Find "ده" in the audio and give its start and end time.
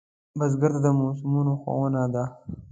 2.13-2.23